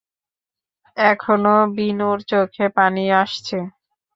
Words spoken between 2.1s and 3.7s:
চোখে পানি আসছে।